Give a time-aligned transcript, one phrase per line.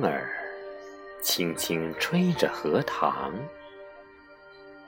[0.00, 0.30] 风儿
[1.20, 3.34] 轻轻吹着荷塘，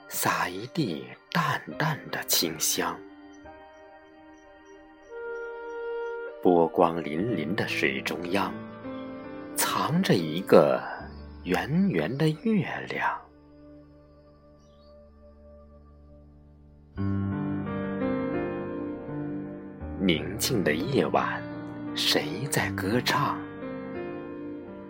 [0.07, 2.99] 洒一地淡淡的清香。
[6.41, 8.51] 波光粼粼的水中央，
[9.55, 10.81] 藏着一个
[11.43, 13.21] 圆圆的月亮。
[19.99, 21.39] 宁静的夜晚，
[21.93, 23.37] 谁在歌唱？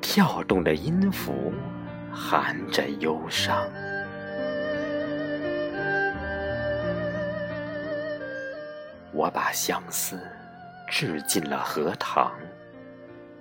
[0.04, 1.54] 跳动的音符，
[2.12, 3.66] 含着忧伤。
[9.14, 10.20] 我把相思
[10.90, 12.32] 掷进了荷塘，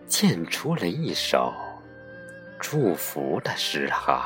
[0.07, 1.53] 溅出了一首
[2.61, 4.23] 祝福的诗行。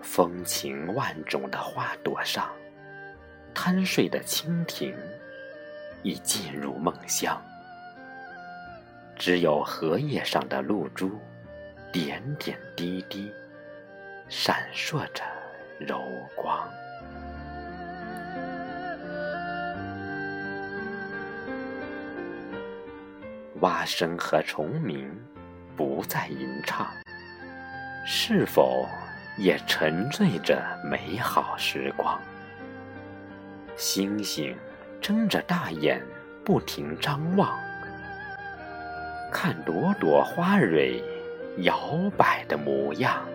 [0.00, 2.50] 风情万种的花朵上，
[3.54, 4.94] 贪睡的蜻蜓
[6.02, 7.40] 已进入梦乡。
[9.16, 11.20] 只有荷叶上的露珠，
[11.92, 13.30] 点点滴滴，
[14.28, 15.22] 闪烁着
[15.78, 16.02] 柔
[16.34, 16.68] 光。
[23.60, 25.14] 蛙声和虫鸣
[25.76, 26.86] 不再吟唱，
[28.06, 28.88] 是否？
[29.38, 32.20] 也沉醉着美好时光，
[33.80, 34.54] 星星
[35.00, 36.06] 睁着大眼，
[36.44, 37.58] 不停张望，
[39.32, 41.02] 看朵朵花蕊
[41.60, 43.26] 摇摆的模样。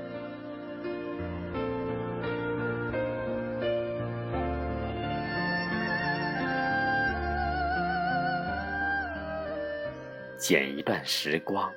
[10.38, 11.74] 剪一段时光，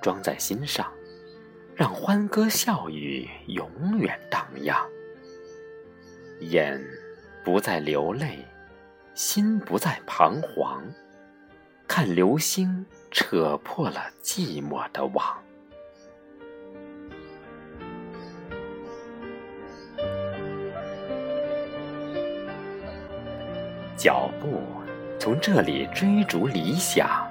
[0.00, 0.86] 装在心上。
[1.74, 4.88] 让欢歌笑语永远荡漾，
[6.38, 6.80] 眼
[7.44, 8.38] 不再流泪，
[9.14, 10.82] 心不再彷徨，
[11.86, 15.24] 看流星扯破了寂寞的网。
[23.96, 24.62] 脚步
[25.18, 27.30] 从这里追逐理想，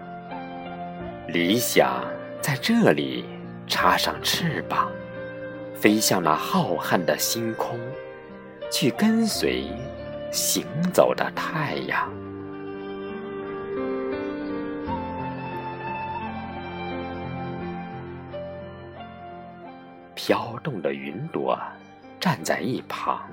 [1.28, 2.06] 理想
[2.42, 3.26] 在这里。
[3.66, 4.92] 插上翅膀，
[5.74, 7.80] 飞向那浩瀚的星空，
[8.70, 9.64] 去跟随
[10.34, 12.12] 行走的太阳。
[20.16, 21.56] 飘动的云朵
[22.20, 23.30] 站在一旁，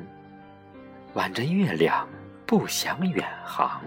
[1.15, 2.07] 挽着月亮
[2.45, 3.81] 不想远航，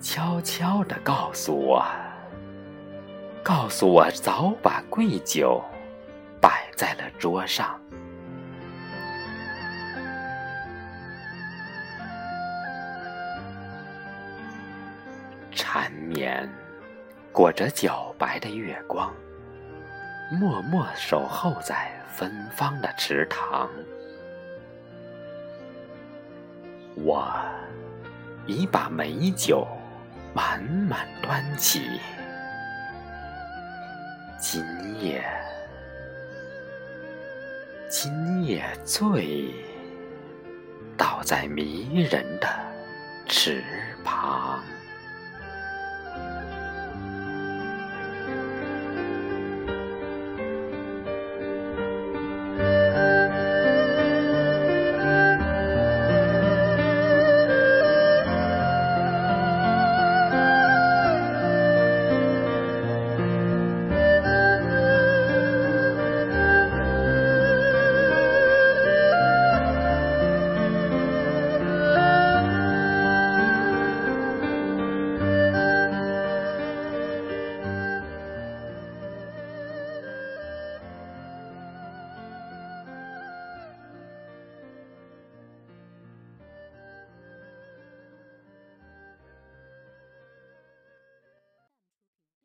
[0.00, 1.84] 悄悄地告诉我。
[3.42, 5.62] 告诉我，早把贵酒
[6.40, 7.78] 摆在了桌上，
[15.56, 16.46] 缠绵
[17.32, 19.10] 裹着皎白的月光，
[20.38, 23.68] 默默守候在芬芳的池塘。
[26.94, 27.32] 我
[28.46, 29.66] 已把美酒
[30.34, 32.00] 满满端起。
[34.38, 34.62] 今
[35.02, 35.24] 夜，
[37.88, 39.50] 今夜醉
[40.98, 42.46] 倒在迷人的
[43.26, 43.64] 池
[44.04, 44.62] 旁。